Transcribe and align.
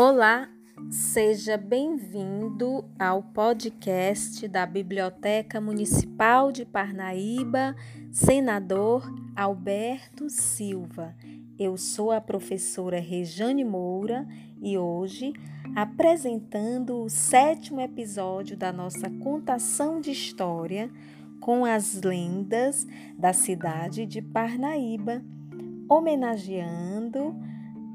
Olá, 0.00 0.48
seja 0.92 1.56
bem-vindo 1.56 2.84
ao 2.96 3.20
podcast 3.20 4.46
da 4.46 4.64
Biblioteca 4.64 5.60
Municipal 5.60 6.52
de 6.52 6.64
Parnaíba, 6.64 7.74
senador 8.12 9.12
Alberto 9.34 10.30
Silva. 10.30 11.16
Eu 11.58 11.76
sou 11.76 12.12
a 12.12 12.20
professora 12.20 13.00
Rejane 13.00 13.64
Moura 13.64 14.24
e 14.62 14.78
hoje 14.78 15.32
apresentando 15.74 17.02
o 17.02 17.10
sétimo 17.10 17.80
episódio 17.80 18.56
da 18.56 18.72
nossa 18.72 19.10
contação 19.10 20.00
de 20.00 20.12
história 20.12 20.88
com 21.40 21.64
as 21.64 22.00
lendas 22.00 22.86
da 23.18 23.32
cidade 23.32 24.06
de 24.06 24.22
Parnaíba, 24.22 25.24
homenageando 25.88 27.34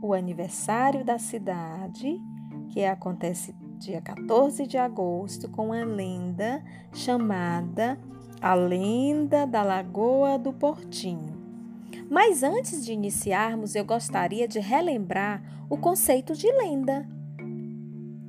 o 0.00 0.14
aniversário 0.14 1.04
da 1.04 1.18
cidade, 1.18 2.20
que 2.68 2.84
acontece 2.84 3.54
dia 3.78 4.00
14 4.00 4.66
de 4.66 4.76
agosto, 4.76 5.48
com 5.50 5.72
a 5.72 5.84
lenda 5.84 6.62
chamada 6.92 7.98
A 8.40 8.54
Lenda 8.54 9.46
da 9.46 9.62
Lagoa 9.62 10.38
do 10.38 10.52
Portinho. 10.52 11.40
Mas 12.10 12.42
antes 12.42 12.84
de 12.84 12.92
iniciarmos, 12.92 13.74
eu 13.74 13.84
gostaria 13.84 14.46
de 14.46 14.58
relembrar 14.58 15.42
o 15.68 15.76
conceito 15.76 16.34
de 16.34 16.50
lenda. 16.52 17.08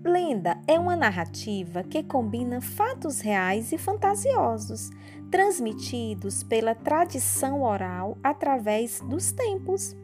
Lenda 0.04 0.60
é 0.68 0.80
uma 0.80 0.96
narrativa 0.96 1.84
que 1.84 2.02
combina 2.04 2.60
fatos 2.60 3.20
reais 3.20 3.72
e 3.72 3.78
fantasiosos, 3.78 4.90
transmitidos 5.30 6.44
pela 6.44 6.74
tradição 6.74 7.62
oral 7.62 8.18
através 8.24 9.00
dos 9.02 9.32
tempos. 9.32 9.96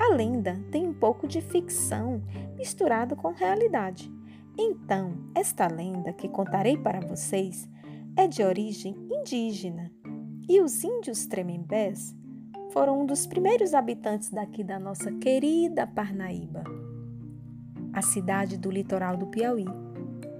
A 0.00 0.14
lenda 0.14 0.58
tem 0.70 0.88
um 0.88 0.94
pouco 0.94 1.28
de 1.28 1.42
ficção 1.42 2.22
misturado 2.56 3.14
com 3.14 3.32
realidade. 3.32 4.10
Então, 4.58 5.12
esta 5.34 5.66
lenda 5.66 6.10
que 6.10 6.26
contarei 6.26 6.78
para 6.78 7.00
vocês 7.00 7.68
é 8.16 8.26
de 8.26 8.42
origem 8.42 8.96
indígena 9.12 9.92
e 10.48 10.58
os 10.62 10.82
índios 10.82 11.26
tremembés 11.26 12.16
foram 12.72 13.02
um 13.02 13.06
dos 13.06 13.26
primeiros 13.26 13.74
habitantes 13.74 14.30
daqui 14.30 14.64
da 14.64 14.78
nossa 14.78 15.12
querida 15.12 15.86
Parnaíba, 15.86 16.64
a 17.92 18.00
cidade 18.00 18.56
do 18.56 18.70
litoral 18.70 19.18
do 19.18 19.26
Piauí. 19.26 19.66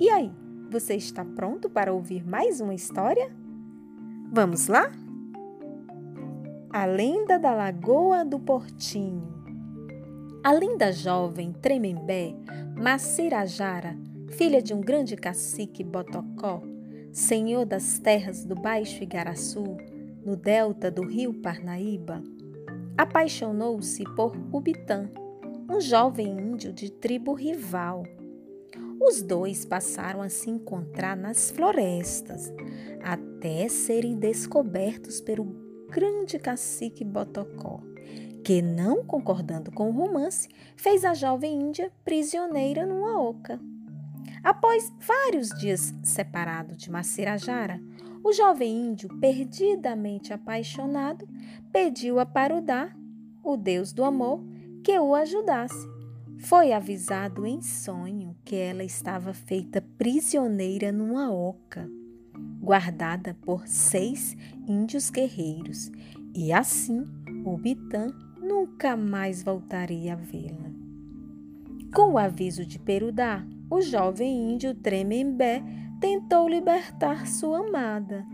E 0.01 0.09
aí, 0.09 0.33
você 0.71 0.95
está 0.95 1.23
pronto 1.23 1.69
para 1.69 1.93
ouvir 1.93 2.27
mais 2.27 2.63
uma 2.63 2.75
história? 2.75 3.31
Vamos 4.33 4.69
lá? 4.69 4.91
A 6.73 6.87
lenda 6.87 7.39
da 7.39 7.53
Lagoa 7.53 8.25
do 8.25 8.41
Portinho. 8.41 9.30
A 10.43 10.55
linda 10.55 10.91
jovem 10.91 11.53
Tremembé, 11.53 12.35
Macirajara, 12.75 13.95
filha 14.31 14.63
de 14.63 14.73
um 14.73 14.81
grande 14.81 15.15
cacique 15.15 15.85
Botocó, 15.85 16.63
senhor 17.13 17.67
das 17.67 17.99
terras 17.99 18.43
do 18.47 18.55
Baixo 18.55 19.03
Igaraçu, 19.03 19.77
no 20.25 20.37
delta 20.37 20.91
do 20.91 21.07
rio 21.07 21.35
Parnaíba, 21.35 22.25
apaixonou-se 22.97 24.03
por 24.17 24.35
Ubitã, 24.51 25.11
um 25.69 25.79
jovem 25.79 26.29
índio 26.29 26.73
de 26.73 26.91
tribo 26.91 27.35
rival. 27.35 28.05
Os 28.99 29.21
dois 29.21 29.67
passaram 29.67 30.23
a 30.23 30.31
se 30.31 30.49
encontrar 30.49 31.19
nas 31.19 31.51
florestas, 31.51 32.51
até 33.03 33.69
serem 33.69 34.17
descobertos 34.17 35.21
pelo 35.21 35.45
grande 35.91 36.39
cacique 36.39 37.05
Botocó 37.05 37.83
que, 38.45 38.63
não 38.63 39.05
concordando 39.05 39.71
com 39.71 39.89
o 39.89 39.93
romance, 39.93 40.49
fez 40.77 41.05
a 41.05 41.15
jovem 41.15 41.61
índia 41.61 41.93
prisioneira 42.05 42.87
numa 42.87 43.21
oca. 43.21 43.61
Após 44.43 44.91
vários 45.07 45.51
dias 45.51 45.95
separado 46.03 46.75
de 46.75 46.91
Macirajara, 46.91 47.81
o 48.25 48.33
jovem 48.33 48.89
índio, 48.89 49.09
perdidamente 49.19 50.33
apaixonado, 50.33 51.29
pediu 51.73 52.19
a 52.19 52.27
Parudá, 52.27 52.95
o 53.43 53.57
deus 53.57 53.93
do 53.93 54.05
amor, 54.05 54.43
que 54.83 54.99
o 54.99 55.15
ajudasse. 55.15 55.89
Foi 56.39 56.73
avisado 56.73 57.47
em 57.47 57.61
sonho 57.61 58.35
que 58.45 58.57
ela 58.57 58.83
estava 58.83 59.35
feita 59.35 59.85
prisioneira 59.99 60.91
numa 60.91 61.31
oca, 61.31 61.89
guardada 62.61 63.37
por 63.43 63.67
seis 63.67 64.35
índios 64.67 65.11
guerreiros, 65.11 65.91
e 66.35 66.53
assim 66.53 67.07
o 67.45 67.57
Bitã 67.59 68.09
nunca 68.51 68.97
mais 68.97 69.45
voltaria 69.45 70.15
a 70.15 70.17
vê-la. 70.17 70.69
Com 71.95 72.15
o 72.15 72.19
aviso 72.19 72.67
de 72.67 72.81
Perudá, 72.81 73.47
o 73.71 73.81
jovem 73.81 74.53
índio 74.53 74.75
Tremembé 74.75 75.63
tentou 76.01 76.49
libertar 76.49 77.29
sua 77.29 77.61
amada, 77.61 78.27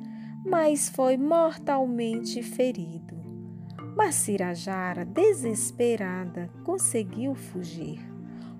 mas 0.42 0.88
foi 0.88 1.18
mortalmente 1.18 2.42
ferido. 2.42 3.14
Macirajara, 3.94 5.04
desesperada, 5.04 6.48
conseguiu 6.64 7.34
fugir. 7.34 8.00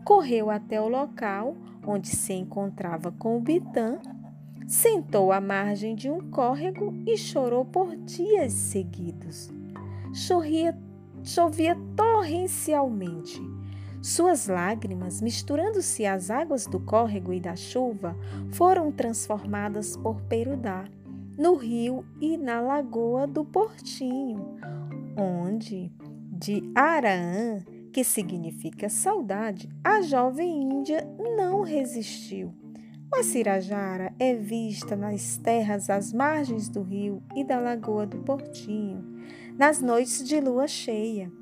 Correu 0.05 0.51
até 0.51 0.79
o 0.79 0.89
local 0.89 1.57
onde 1.87 2.09
se 2.09 2.35
encontrava 2.35 3.13
com 3.13 3.37
o 3.37 3.41
Bitã, 3.41 3.99
sentou 4.67 5.33
à 5.33 5.41
margem 5.41 5.95
de 5.95 6.11
um 6.11 6.31
córrego 6.31 6.93
e 7.07 7.17
chorou 7.17 7.65
por 7.65 7.97
dias 7.97 8.53
seguidos. 8.53 9.51
Chorria 10.13 10.77
chovia 11.27 11.77
torrencialmente. 11.97 13.43
Suas 14.01 14.47
lágrimas, 14.47 15.21
misturando-se 15.21 16.07
às 16.07 16.31
águas 16.31 16.67
do 16.67 16.79
córrego 16.79 17.33
e 17.33 17.41
da 17.41 17.57
chuva, 17.57 18.17
foram 18.53 18.93
transformadas 18.93 19.97
por 19.97 20.21
Perudá, 20.23 20.85
no 21.37 21.57
rio 21.57 22.07
e 22.21 22.37
na 22.39 22.61
lagoa 22.61 23.27
do 23.27 23.45
Portinho, 23.45 24.57
onde, 25.17 25.91
de 26.31 26.63
Araã, 26.75 27.65
que 27.93 28.05
significa 28.05 28.89
saudade, 28.89 29.69
a 29.83 30.01
jovem 30.03 30.63
índia 30.63 31.05
não 31.37 31.63
resistiu. 31.63 32.55
Macirajara 33.11 34.13
é 34.19 34.35
vista 34.35 34.95
nas 34.95 35.37
terras 35.39 35.91
às 35.91 36.13
margens 36.13 36.69
do 36.69 36.83
rio 36.83 37.23
e 37.35 37.43
da 37.43 37.59
lagoa 37.59 38.07
do 38.07 38.19
Portinho 38.19 39.17
nas 39.59 39.81
noites 39.81 40.23
de 40.23 40.39
lua 40.39 40.67
cheia, 40.67 41.33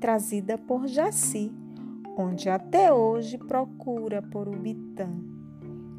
trazida 0.00 0.58
por 0.58 0.88
Jaci, 0.88 1.52
onde 2.16 2.48
até 2.48 2.92
hoje 2.92 3.38
procura 3.38 4.20
por 4.20 4.48
Ubitã. 4.48 5.08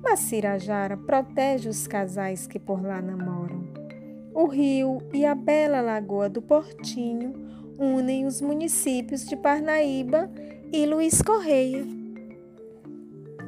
Mas 0.03 0.19
Cirajara 0.19 0.97
protege 0.97 1.69
os 1.69 1.87
casais 1.87 2.45
que 2.45 2.59
por 2.59 2.83
lá 2.83 3.01
namoram. 3.01 3.63
O 4.33 4.47
rio 4.47 4.97
e 5.13 5.25
a 5.25 5.35
bela 5.35 5.81
lagoa 5.81 6.27
do 6.27 6.41
Portinho 6.41 7.33
unem 7.77 8.25
os 8.25 8.41
municípios 8.41 9.25
de 9.25 9.35
Parnaíba 9.35 10.29
e 10.73 10.85
Luiz 10.85 11.21
Correia. 11.21 11.85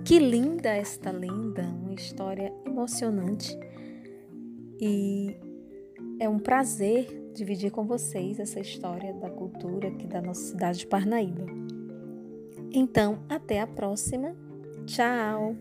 Que 0.05 0.19
linda 0.19 0.69
esta 0.69 1.11
lenda, 1.11 1.63
uma 1.63 1.93
história 1.93 2.53
emocionante. 2.65 3.57
E 4.79 5.35
é 6.19 6.27
um 6.27 6.39
prazer 6.39 7.31
dividir 7.33 7.71
com 7.71 7.85
vocês 7.85 8.39
essa 8.39 8.59
história 8.59 9.13
da 9.13 9.29
cultura 9.29 9.87
aqui 9.87 10.07
da 10.07 10.21
nossa 10.21 10.41
cidade 10.41 10.79
de 10.79 10.87
Parnaíba. 10.87 11.45
Então, 12.71 13.19
até 13.29 13.61
a 13.61 13.67
próxima. 13.67 14.35
Tchau! 14.85 15.55